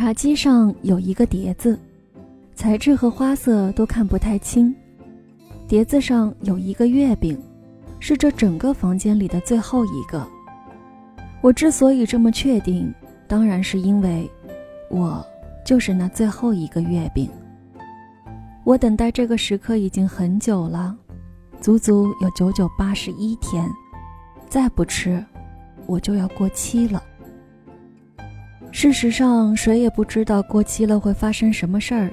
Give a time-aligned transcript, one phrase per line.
[0.00, 1.78] 茶几上有一个碟子，
[2.54, 4.74] 材质和花色都看不太清。
[5.68, 7.38] 碟子上有一个月饼，
[7.98, 10.26] 是这整个房间里的最后一个。
[11.42, 12.90] 我之所以这么确定，
[13.28, 14.26] 当然是因为，
[14.88, 15.22] 我
[15.66, 17.28] 就是那最后一个月饼。
[18.64, 20.96] 我等待这个时刻已经很久了，
[21.60, 23.68] 足足有九九八十一天，
[24.48, 25.22] 再不吃，
[25.84, 27.02] 我就要过期了。
[28.72, 32.10] 事实上，谁也不知道过期了会发生什么事儿，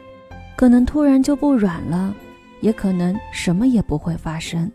[0.56, 2.14] 可能突然就不软了，
[2.62, 4.70] 也可能什么也不会发生。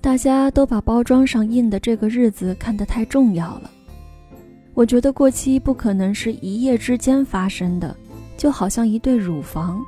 [0.00, 3.70] 大家都把包装上印的这个日子看得太重要了。
[4.74, 7.96] 我觉得过期不可能是一夜之间发生的，
[8.36, 9.82] 就好像一对乳房，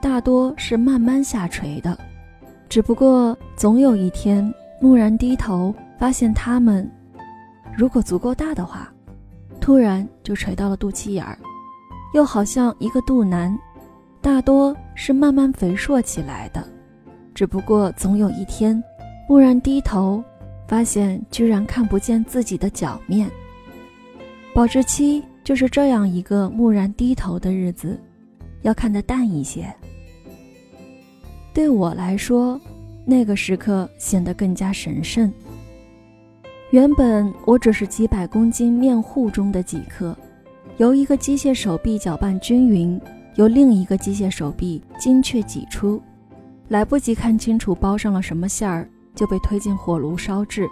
[0.00, 1.98] 大多是慢慢下垂的。
[2.68, 6.88] 只不过总有一天，蓦然低头发现它们，
[7.76, 8.92] 如果足够大的话。
[9.66, 11.36] 突然就垂到了肚脐眼儿，
[12.14, 13.58] 又好像一个肚腩，
[14.20, 16.64] 大多是慢慢肥硕起来的。
[17.34, 18.80] 只不过总有一天，
[19.28, 20.22] 蓦然低头，
[20.68, 23.28] 发现居然看不见自己的脚面。
[24.54, 28.00] 保质期就是这样一个蓦然低头的日子，
[28.62, 29.66] 要看得淡一些。
[31.52, 32.60] 对我来说，
[33.04, 35.28] 那个时刻显得更加神圣。
[36.70, 40.16] 原本我只是几百公斤面糊中的几克，
[40.78, 43.00] 由一个机械手臂搅拌均匀，
[43.36, 46.02] 由另一个机械手臂精确挤出，
[46.66, 50.68] 来不及看清楚包上了什么馅儿，就被推进火炉烧制。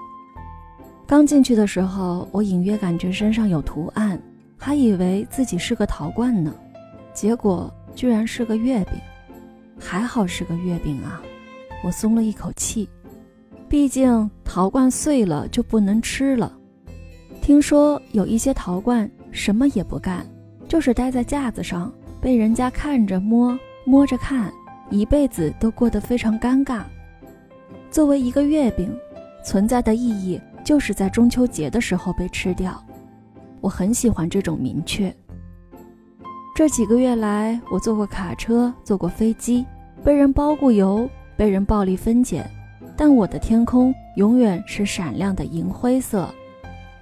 [1.06, 4.20] 刚进去的时候，我隐约感觉身上有图案，
[4.58, 6.52] 还以为自己是个陶罐呢，
[7.12, 8.94] 结果居然是个月饼。
[9.78, 11.22] 还好是个月饼啊，
[11.84, 12.88] 我松了一口气。
[13.68, 16.52] 毕竟陶罐碎了就不能吃了。
[17.40, 20.24] 听说有一些陶罐什么也不干，
[20.68, 24.52] 就是待在架子上，被人家看着摸，摸着看，
[24.90, 26.82] 一辈子都过得非常尴尬。
[27.90, 28.96] 作为一个月饼，
[29.44, 32.82] 存在的意义就是在中秋节的时候被吃掉。
[33.60, 35.14] 我很喜欢这种明确。
[36.54, 39.66] 这几个月来，我坐过卡车，坐过飞机，
[40.04, 42.48] 被人包过邮，被人暴力分拣。
[42.96, 46.28] 但我的天空永远是闪亮的银灰色，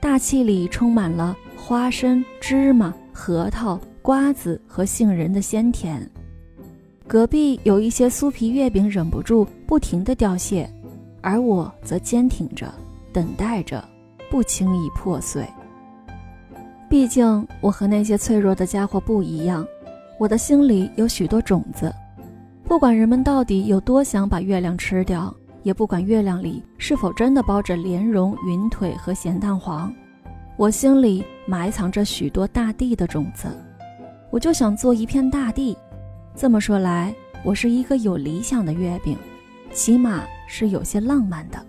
[0.00, 6.08] 大气里充满了花生、芝麻、核桃、瓜子和杏仁的鲜甜。
[7.06, 10.68] 隔壁有一些酥皮月饼，忍不住不停地掉屑，
[11.20, 12.72] 而我则坚挺着，
[13.12, 13.84] 等待着，
[14.30, 15.44] 不轻易破碎。
[16.88, 19.66] 毕竟我和那些脆弱的家伙不一样，
[20.18, 21.92] 我的心里有许多种子，
[22.64, 25.34] 不管人们到底有多想把月亮吃掉。
[25.62, 29.94] 也不管月亮里是否真的包着莲蓉、云腿和咸蛋黄，
[30.56, 33.48] 我心里埋藏着许多大地的种子，
[34.30, 35.76] 我就想做一片大地。
[36.34, 37.14] 这么说来，
[37.44, 39.16] 我是一个有理想的月饼，
[39.72, 41.64] 起码是有些浪漫的。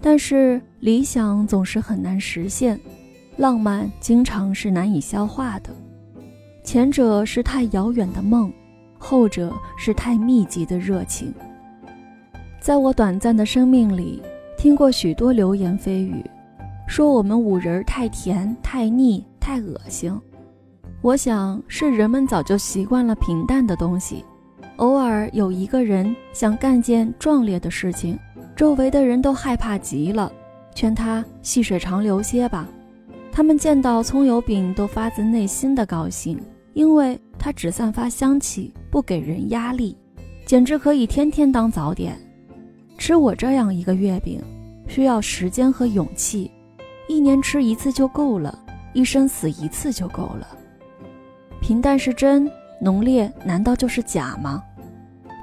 [0.00, 2.80] 但是理想总是很难实现，
[3.36, 5.70] 浪漫经常是难以消化的。
[6.64, 8.52] 前者是太遥远的梦，
[8.98, 11.34] 后者是太密集的热情。
[12.62, 14.22] 在我短暂的生命里，
[14.56, 16.24] 听过许多流言蜚语，
[16.86, 20.16] 说我们五人太甜、太腻、太恶心。
[21.00, 24.24] 我想是人们早就习惯了平淡的东西，
[24.76, 28.16] 偶尔有一个人想干件壮烈的事情，
[28.54, 30.30] 周围的人都害怕极了，
[30.72, 32.68] 劝他细水长流些吧。
[33.32, 36.40] 他们见到葱油饼都发自内心的高兴，
[36.74, 39.96] 因为它只散发香气，不给人压力，
[40.46, 42.16] 简直可以天天当早点。
[42.98, 44.40] 吃我这样一个月饼，
[44.86, 46.50] 需要时间和勇气，
[47.08, 48.58] 一年吃一次就够了，
[48.92, 50.46] 一生死一次就够了。
[51.60, 52.50] 平淡是真，
[52.80, 54.62] 浓烈难道就是假吗？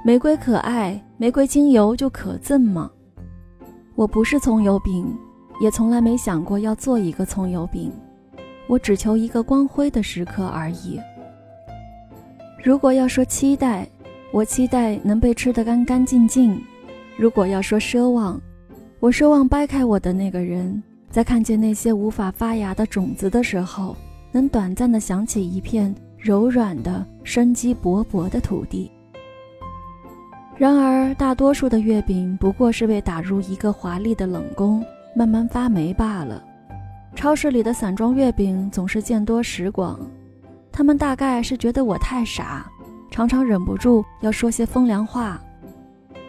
[0.04, 2.90] 玫瑰可爱，玫瑰精油就可憎吗？
[3.94, 5.14] 我不是葱油饼，
[5.60, 7.92] 也从来没想过要做一个葱油饼，
[8.66, 10.98] 我只求一个光辉的时刻而已。
[12.62, 13.86] 如果要说期待，
[14.32, 16.58] 我期待能被吃得干干净净。
[17.20, 18.40] 如果要说奢望，
[18.98, 23.94] 我奢望掰开我的那个人，在看见那些无法发芽的种子的时候，
[24.32, 28.90] 能短暂的想起一片柔软的、生机勃勃的土地。
[30.56, 34.82] 然而，大多数的月饼不过是被打入一个华丽的冷宫，
[35.14, 36.42] 慢慢发霉罢了。
[37.14, 40.00] 超市里的散装月饼总是见多识广，
[40.72, 42.66] 他们大概是觉得我太傻，
[43.10, 45.38] 常常忍不住要说些风凉话。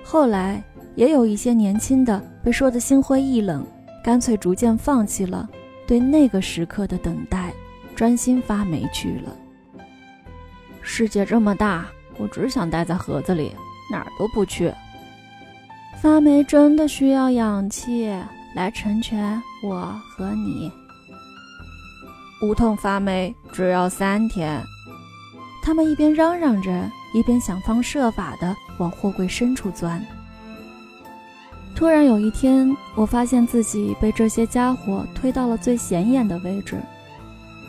[0.03, 0.61] 后来。
[0.95, 3.65] 也有一些年轻的被说得心灰意冷，
[4.03, 5.49] 干脆逐渐放弃了
[5.87, 7.53] 对那个时刻的等待，
[7.95, 9.35] 专心发霉去了。
[10.81, 11.85] 世界这么大，
[12.17, 13.51] 我只想待在盒子里，
[13.91, 14.73] 哪儿都不去。
[16.01, 18.11] 发霉真的需要氧气
[18.55, 20.71] 来成全我和你。
[22.41, 24.59] 无痛发霉只要三天。
[25.63, 30.03] 他们一边嚷嚷着，一边想方设法地往货柜深处钻。
[31.75, 36.79] 突然有一天，我发现自己被这些家伙推到了最显眼的位置。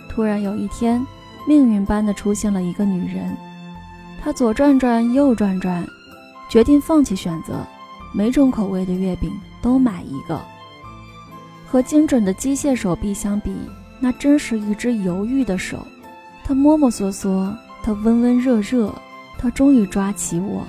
[0.08, 1.04] 突然有一天，
[1.48, 3.34] 命运般的出现了一个女人，
[4.20, 5.86] 她左转转，右转转，
[6.50, 7.54] 决定放弃选择。
[8.14, 9.32] 每种口味的月饼
[9.62, 10.38] 都买一个。
[11.66, 13.56] 和精准的机械手臂相比，
[13.98, 15.86] 那真是一只犹豫的手。
[16.44, 18.94] 它摸摸索索，它温温热热，
[19.38, 20.62] 它终于抓起我。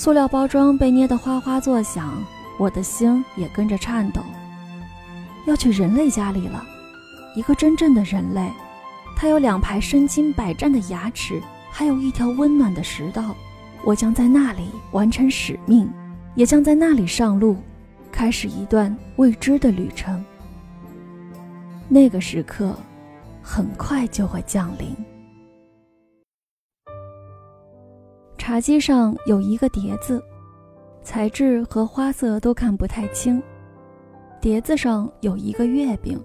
[0.00, 2.24] 塑料包装被捏得哗哗作响，
[2.58, 4.22] 我的心也跟着颤抖。
[5.44, 6.64] 要去人类家里了，
[7.36, 8.50] 一个真正的人类，
[9.14, 11.38] 他有两排身经百战的牙齿，
[11.70, 13.36] 还有一条温暖的食道。
[13.84, 15.86] 我将在那里完成使命。
[16.34, 17.58] 也将在那里上路，
[18.10, 20.24] 开始一段未知的旅程。
[21.90, 22.74] 那个时刻，
[23.42, 24.96] 很快就会降临。
[28.40, 30.18] 茶几上有一个碟子，
[31.02, 33.40] 材质和花色都看不太清。
[34.40, 36.18] 碟子上有一个月饼，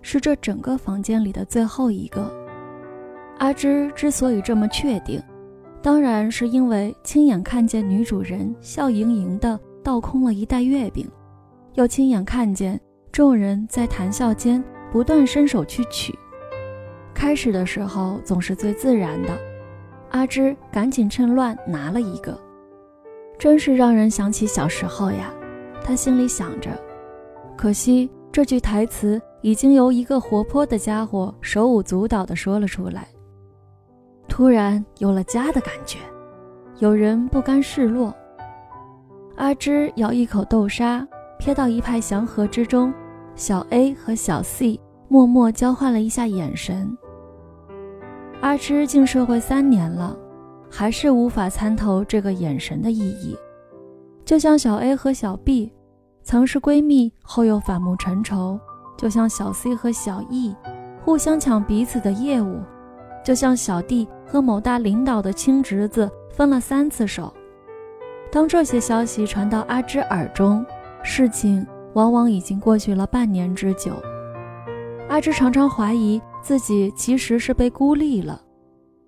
[0.00, 2.32] 是这整个房间里的最后一个。
[3.38, 5.20] 阿芝之所以这么确定。
[5.82, 11.10] 当然是因为亲眼看见女主人笑盈盈地倒空了一袋月饼，
[11.74, 14.62] 又亲眼看见众人在谈笑间
[14.92, 16.16] 不断伸手去取。
[17.12, 19.36] 开始的时候总是最自然的，
[20.10, 22.38] 阿芝赶紧趁乱拿了一个，
[23.38, 25.32] 真是让人想起小时候呀。
[25.84, 26.70] 他心里想着，
[27.56, 33.06] 可惜这句台词已经由一个活泼的家伙手舞足蹈地说了出来。
[34.28, 35.98] 突然有了家的感觉，
[36.78, 38.14] 有人不甘示弱。
[39.36, 41.06] 阿芝咬一口豆沙，
[41.40, 42.92] 瞥到一派祥和之中，
[43.34, 44.78] 小 A 和小 C
[45.08, 46.96] 默默交换了一下眼神。
[48.40, 50.16] 阿芝进社会三年了，
[50.70, 53.36] 还是无法参透这个眼神的意义。
[54.24, 55.72] 就像小 A 和小 B，
[56.22, 58.58] 曾是闺蜜，后又反目成仇；
[58.96, 60.54] 就像小 C 和小 E，
[61.04, 62.60] 互相抢彼此的业务。
[63.24, 67.34] 就像小弟和某大领导的亲侄子分了三次手。
[68.30, 70.64] 当这些消息传到阿芝耳中，
[71.02, 73.92] 事情往往已经过去了半年之久。
[75.08, 78.40] 阿芝常常怀疑自己其实是被孤立了，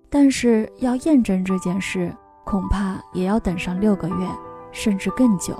[0.09, 2.13] 但是要验证这件事，
[2.45, 4.27] 恐怕也要等上六个月，
[4.71, 5.55] 甚至更久。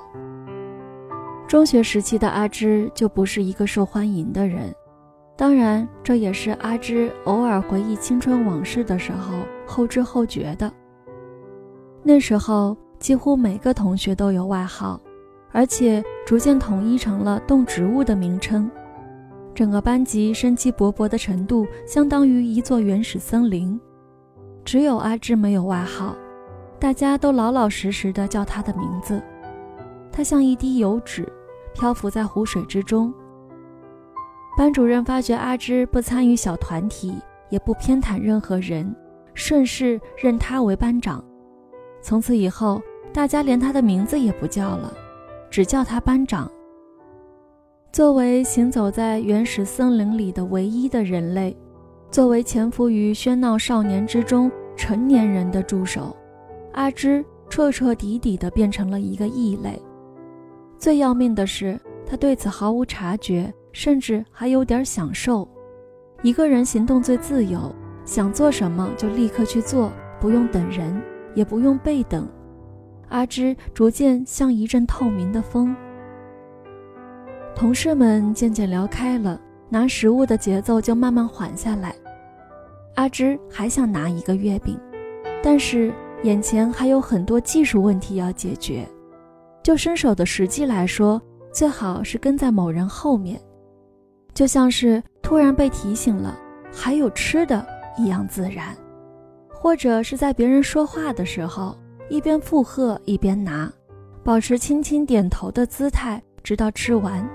[1.47, 4.73] 中学时期的阿芝就不是一个受欢迎的人。
[5.35, 9.33] 当然，这也是阿芝偶尔回忆青春往事的时候
[9.65, 10.71] 后知后觉的。
[12.03, 15.01] 那时候，几乎每个同学都有外号，
[15.51, 18.69] 而且逐渐统一成了动植物的名称。
[19.53, 23.79] 整个班级生机勃勃的程度，相当于一座原始森林。
[24.63, 26.15] 只有阿芝没有外号，
[26.79, 29.21] 大家都老老实实的叫她的名字。
[30.11, 31.27] 她像一滴油脂，
[31.73, 33.13] 漂浮在湖水之中。
[34.57, 37.15] 班主任发觉阿芝不参与小团体，
[37.49, 38.95] 也不偏袒任何人，
[39.33, 41.23] 顺势任他为班长。
[42.01, 42.81] 从此以后，
[43.13, 44.93] 大家连他的名字也不叫了，
[45.49, 46.49] 只叫他班长。
[47.91, 51.53] 作为行走在原始森林里的唯一的人类，
[52.09, 56.15] 作为潜伏于喧闹少年之中成年人的助手，
[56.71, 59.77] 阿芝彻彻底底地变成了一个异类。
[60.77, 63.53] 最要命的是，他对此毫无察觉。
[63.73, 65.47] 甚至还有点享受，
[66.23, 71.01] 一个人行动最自由，想做什么就立刻去做，不用等人，
[71.33, 72.27] 也不用被等。
[73.07, 75.73] 阿芝逐渐像一阵透明的风。
[77.55, 79.39] 同事们渐渐聊开了，
[79.69, 81.95] 拿食物的节奏就慢慢缓下来。
[82.95, 84.77] 阿芝还想拿一个月饼，
[85.43, 85.93] 但是
[86.23, 88.87] 眼前还有很多技术问题要解决。
[89.63, 91.21] 就伸手的时机来说，
[91.53, 93.39] 最好是跟在某人后面。
[94.33, 96.37] 就像是突然被提醒了
[96.73, 97.65] 还有吃的
[97.97, 98.75] 一样自然，
[99.49, 101.77] 或者是在别人说话的时候
[102.09, 103.71] 一边附和一边拿，
[104.23, 107.27] 保持轻轻点头的姿态，直到吃完，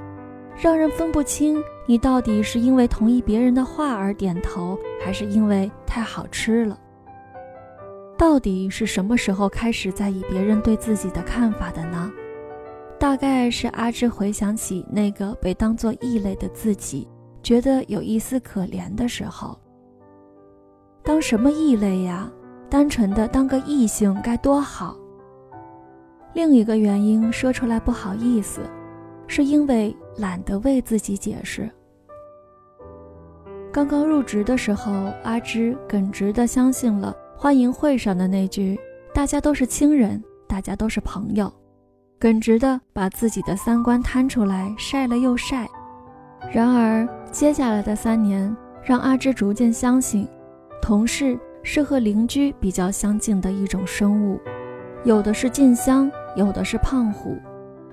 [0.59, 6.79] 让人分不清你到底是因为同意别人的话而点头，还是因为太好吃了。
[8.17, 12.11] 到底是什么时候开始在意别人对自己的看法的呢？
[12.99, 17.07] 大概是阿芝回想起那个被当作异类的自己，
[17.43, 19.59] 觉得有一丝可怜的时候，
[21.03, 22.31] 当什么异类呀？
[22.71, 24.97] 单纯的当个异性该多好。
[26.33, 28.63] 另一个原因说出来不好意思，
[29.27, 31.71] 是因为懒得为自己解释。
[33.73, 34.93] 刚刚入职的时候，
[35.23, 38.79] 阿芝耿直地相信了欢迎会上的那句
[39.13, 41.53] “大家都是亲人，大家都是朋友”，
[42.19, 45.69] 耿直地把自己的三观摊出来晒了又晒。
[46.51, 50.27] 然而，接下来的三年让阿芝逐渐相信，
[50.81, 54.41] 同事是和邻居比较相近的一种生物，
[55.05, 57.37] 有的是静香，有的是胖虎，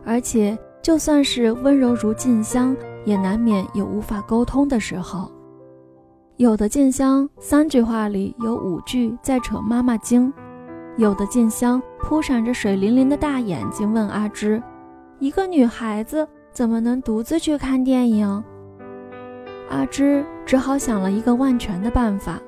[0.06, 2.76] 而且就算是温柔如静香，
[3.06, 5.32] 也难免有无法沟通的时候。
[6.36, 10.32] 有的静香三句话里有五句在扯妈妈经，
[10.98, 14.62] 有的静香扑闪着水灵灵的大眼睛问阿芝
[15.20, 18.44] ：“一个女孩子怎么能独自去看电影？”
[19.70, 22.42] 阿芝只好想了一个万全的办法，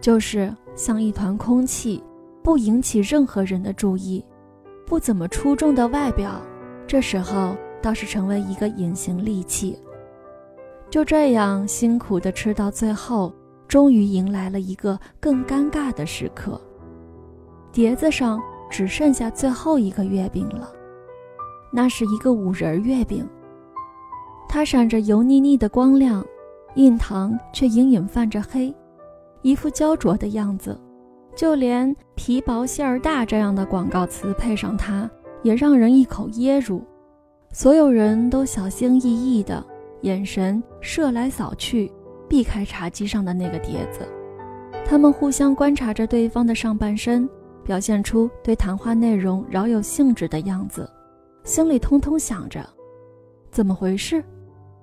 [0.00, 2.02] 就是像一团空气，
[2.42, 4.24] 不引起任何人的注意，
[4.86, 6.40] 不怎么出众的外表，
[6.86, 9.78] 这时候倒是成为一个隐形利器。
[10.88, 13.32] 就这样辛苦的吃到最后，
[13.66, 16.60] 终于迎来了一个更尴尬的时刻。
[17.72, 20.70] 碟子上只剩下最后一个月饼了，
[21.72, 23.26] 那是一个五仁月饼。
[24.48, 26.22] 它闪着油腻腻的光亮，
[26.74, 28.74] 印堂却隐隐泛着黑，
[29.40, 30.78] 一副焦灼的样子。
[31.34, 35.10] 就连“皮薄馅儿大”这样的广告词配上它，
[35.42, 36.84] 也让人一口噎住。
[37.52, 39.62] 所有人都小心翼翼的。
[40.00, 41.92] 眼神射来扫去，
[42.28, 44.00] 避开茶几上的那个碟子。
[44.84, 47.28] 他们互相观察着对方的上半身，
[47.62, 50.90] 表现出对谈话内容饶有兴致的样子，
[51.44, 52.68] 心里通通想着：
[53.52, 54.24] 怎么回事？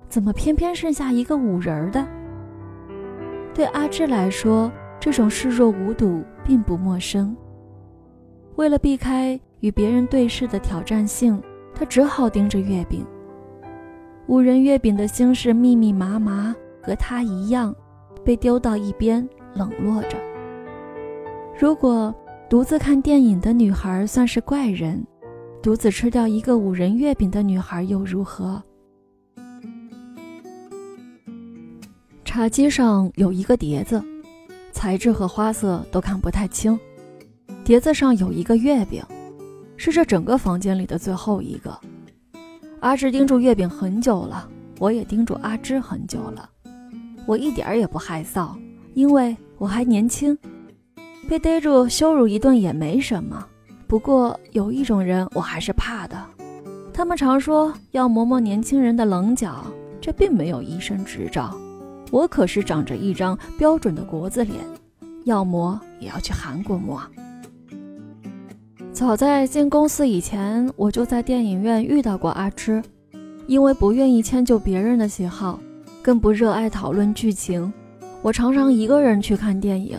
[0.08, 2.06] 怎么偏偏剩下一个五人儿的？
[3.52, 7.36] 对阿芝来说，这种视若无睹并不陌生。
[8.56, 11.42] 为了避开与别人对视的挑战性，
[11.80, 13.06] 他只好盯着月饼。
[14.26, 17.74] 五仁月饼的心事密密麻麻，和他一样，
[18.22, 20.18] 被丢到一边冷落着。
[21.58, 22.14] 如果
[22.50, 25.02] 独自看电影的女孩算是怪人，
[25.62, 28.62] 独自吃掉一个五仁月饼的女孩又如何？
[32.26, 34.04] 茶几上有一个碟子，
[34.70, 36.78] 材质和花色都看不太清。
[37.64, 39.02] 碟子上有一个月饼，
[39.80, 41.74] 是这整个房间里的最后一个。
[42.80, 44.46] 阿芝盯住月饼很久了，
[44.78, 46.46] 我也盯住阿芝很久了。
[47.24, 48.50] 我一点儿也不害臊，
[48.92, 50.36] 因为我还年轻，
[51.30, 53.42] 被逮住羞辱一顿也没什么。
[53.86, 56.26] 不过有一种人我还是怕的，
[56.92, 59.64] 他们常说要磨磨年轻人的棱角，
[59.98, 61.58] 这并没有医生执照。
[62.10, 64.60] 我可是长着一张标准的国字脸，
[65.24, 67.02] 要磨也要去韩国磨。
[68.92, 72.82] 早在进公司以前，我就在电影院遇到过阿芝。
[73.46, 75.58] 因为不愿意迁就别人的喜好，
[76.02, 77.72] 更不热爱讨论剧情，
[78.22, 79.98] 我常常一个人去看电影。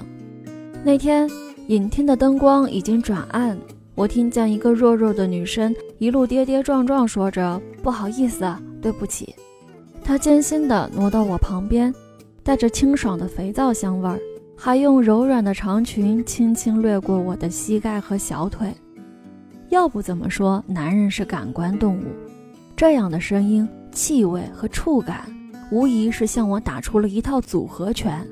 [0.83, 1.29] 那天，
[1.67, 3.57] 影厅的灯光已经转暗，
[3.95, 8.45] 我听见一个弱弱的女声一路跌跌撞撞说着：“不好意思，
[8.81, 9.35] 对不起。”
[10.03, 11.93] 她艰辛地挪到我旁边，
[12.43, 14.19] 带着清爽的肥皂香味儿，
[14.63, 18.71] 还用柔软的长裙轻轻掠过我的膝盖和小腿。
[19.69, 22.03] 要不怎么说男人是感官动物？
[22.75, 25.21] 这样的声音、气味和触感，
[25.71, 28.23] 无疑是向我打出了一套组合拳。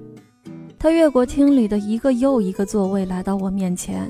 [0.77, 4.07] 他越过厅里的一个又一个座位，来到我面前，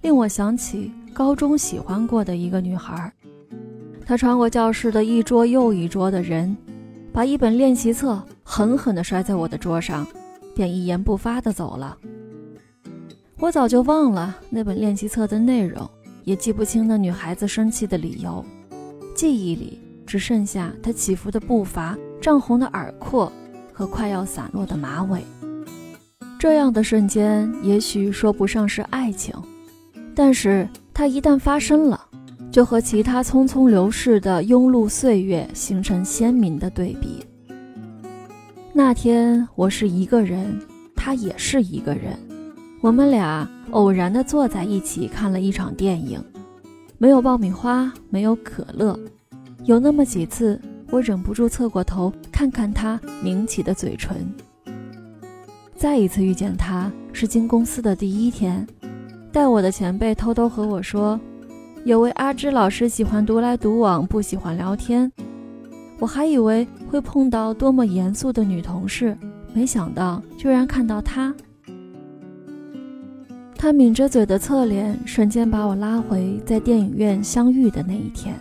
[0.00, 3.12] 令我想起高中喜欢过的一个女孩。
[4.06, 6.56] 他穿过教室的一桌又一桌的人，
[7.12, 10.06] 把一本练习册狠狠地摔在我的桌上，
[10.58, 11.96] 便一言不发地走了。
[13.38, 15.88] 我早就忘了那本练习册的内容。
[16.24, 18.44] 也记不清那女孩子生气的理由，
[19.14, 23.32] 记忆里只剩下她起伏的步伐、涨红的耳廓
[23.72, 25.22] 和快要散落的马尾。
[26.38, 29.32] 这样的瞬间，也许说不上是爱情，
[30.14, 31.98] 但是它一旦发生了，
[32.50, 37.24] 就和其他匆匆流逝的庸碌岁月形成鲜明的对比。
[38.78, 40.56] 那天我是一个人，
[40.94, 42.16] 他也是一个人，
[42.80, 43.46] 我们俩。
[43.72, 46.24] 偶然地坐在一起看了一场电影，
[46.96, 48.96] 没有爆米花，没有可乐，
[49.64, 54.16] 有那么几次，我忍不住侧过头看看他抿起的嘴唇。
[55.74, 58.64] 再一次遇见他是进公司的第一天，
[59.32, 61.18] 带我的前辈偷偷和我说，
[61.84, 65.10] 有位阿芝老师喜欢独来独往，不喜欢聊天。
[65.98, 69.16] 我还以为会碰到多么严肃的女同事，
[69.52, 71.34] 没想到居然看到她。
[73.56, 78.34] 他抿着嘴的侧脸，瞬间把我拉回在电影院相遇的那一天。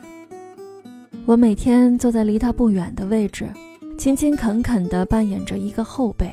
[1.26, 3.50] 我每天坐在离他不远的位置，
[3.98, 6.32] 勤勤恳恳地扮演着一个后辈。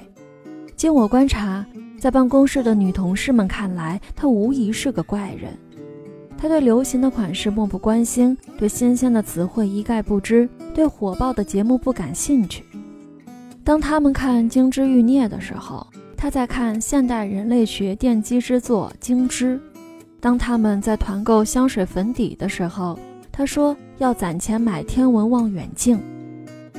[0.77, 1.65] 经我观察，
[1.99, 5.51] 在办公室的女同事们看来，他无疑是个怪人。
[6.45, 12.63] 他对流行的款式漠不关心，对新鲜的词汇一概不知，对火爆的节目不感兴趣。
[13.65, 15.87] 当他们看《金枝欲孽》的时候，
[16.19, 19.57] 他在看现代人类学奠基之作《金枝》；
[20.21, 22.99] 当他们在团购香水粉底的时候，
[23.33, 25.97] 他说要攒钱买天文望远镜；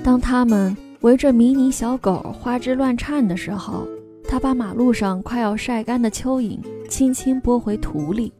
[0.04, 3.88] 当他们围着迷你小狗花枝乱颤的时候，
[4.30, 8.32] 他把马路上快要晒干的蚯蚓轻轻拨回土里。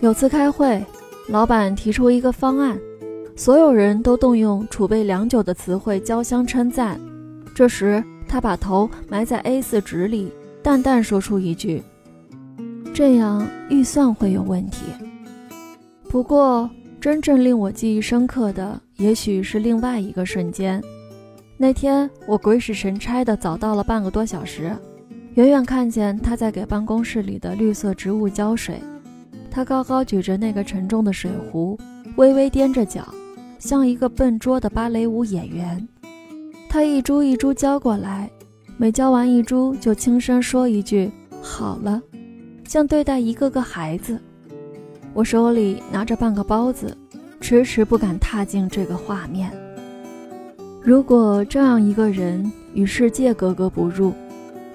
[0.00, 0.82] 有次开会，
[1.28, 2.78] 老板提出一个方案，
[3.36, 6.98] 所有人都动用储备良久的词汇交相称赞。
[7.54, 11.82] 这时，他把头埋在 A4 纸里，淡淡说出一句
[12.94, 14.86] ：“这样预算会有问题。”
[16.08, 20.82] 不过，真正令我记忆深刻的，也许是另外一个瞬间。
[21.58, 24.74] 那天，我鬼使神差地早到了半个多小时，
[25.34, 28.80] 远远看见他在给办公室里的绿色植物浇水。
[29.50, 31.78] 他高高举着那个沉重的水壶，
[32.16, 33.06] 微微踮着脚，
[33.58, 35.86] 像一个笨拙的芭蕾舞演员。
[36.68, 38.30] 他一株一株浇过来，
[38.76, 41.10] 每浇完一株，就轻声说一句
[41.42, 42.00] “好了”，
[42.64, 44.18] 像对待一个个孩子。
[45.12, 46.96] 我手里拿着半个包子，
[47.40, 49.50] 迟迟不敢踏进这个画面。
[50.80, 54.12] 如果这样一个人与世界格格不入，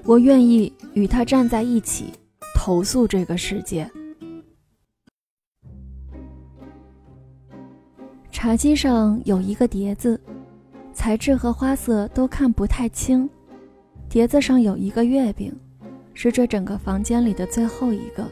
[0.03, 2.11] 我愿意与他站在一起，
[2.53, 3.89] 投诉这个世界。
[8.35, 10.19] 茶几上有一个碟子。
[10.91, 13.29] 材质和花色都看不太清，
[14.09, 15.57] 碟子上有一个月饼，
[16.13, 18.29] 是这整个房间里的最后一个。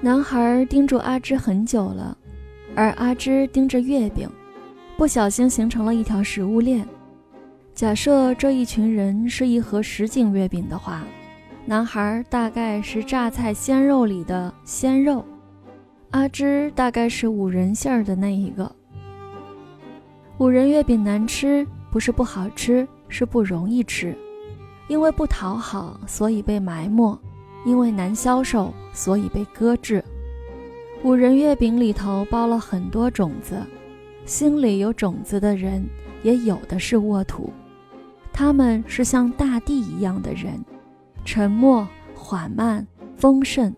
[0.00, 2.18] 男孩盯住阿芝很久了，
[2.74, 4.28] 而阿芝盯着月饼，
[4.96, 6.84] 不小心形成了一条食物链。
[7.76, 11.04] 假设这一群人是一盒什锦月饼的话，
[11.64, 15.24] 男孩大概是榨菜鲜肉里的鲜肉，
[16.10, 18.70] 阿芝大概是五仁馅儿的那一个。
[20.38, 24.16] 五仁月饼难吃，不是不好吃，是不容易吃。
[24.88, 27.18] 因为不讨好，所以被埋没；
[27.64, 30.02] 因为难销售，所以被搁置。
[31.02, 33.60] 五仁月饼里头包了很多种子，
[34.24, 35.84] 心里有种子的人，
[36.22, 37.52] 也有的是沃土。
[38.32, 40.64] 他们是像大地一样的人，
[41.24, 43.74] 沉默、缓慢、丰盛。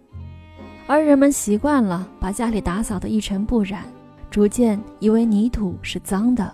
[0.89, 3.85] 而人们习惯了把家里打扫得一尘不染。
[4.31, 6.53] 逐渐以为泥土是脏的。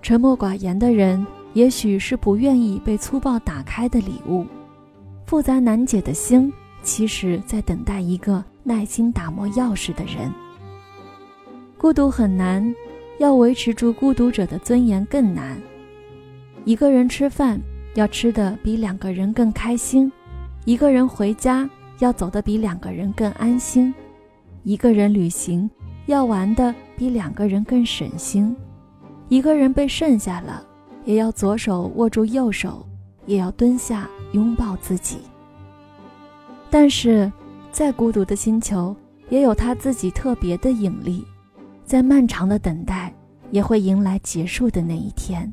[0.00, 4.46] 沉默寡言的人，也许是不愿意被粗暴打开的礼物。
[5.26, 6.50] 复杂难解的心，
[6.82, 10.32] 其实在等待一个耐心打磨钥匙的人。
[11.76, 12.74] 孤独很难，
[13.18, 15.60] 要维持住孤独者的尊严更难。
[16.64, 17.60] 一个人吃饭，
[17.96, 20.10] 要吃得比两个人更开心；
[20.64, 23.92] 一个人回家，要走得比两个人更安心；
[24.62, 25.68] 一个人旅行。
[26.06, 28.54] 要玩的比两个人更省心，
[29.28, 30.64] 一个人被剩下了，
[31.04, 32.86] 也要左手握住右手，
[33.26, 35.18] 也要蹲下拥抱自己。
[36.70, 37.30] 但是，
[37.72, 38.94] 再孤独的星球
[39.30, 41.24] 也有它自己特别的引力，
[41.84, 43.12] 在漫长的等待，
[43.50, 45.52] 也会迎来结束的那一天。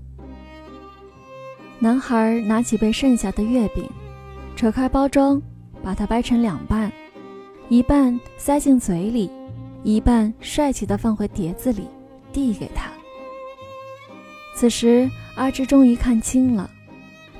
[1.79, 3.89] 男孩拿起被剩下的月饼，
[4.55, 5.41] 扯开包装，
[5.83, 6.91] 把它掰成两半，
[7.69, 9.29] 一半塞进嘴里。
[9.83, 11.85] 一半帅气地放回碟子里，
[12.31, 12.89] 递给他。
[14.55, 16.69] 此时，阿芝终于看清了，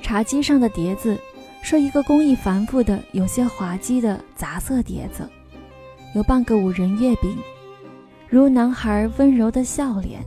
[0.02, 1.18] 茶几上的碟子
[1.62, 5.26] 是一个工艺繁复的、有些滑稽的杂色碟子，
[6.14, 7.34] 有半个五仁月饼，
[8.28, 10.22] 如男孩温柔的笑脸，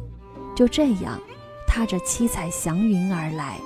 [0.56, 1.22] 就这样
[1.68, 3.60] 踏着七彩祥云而来。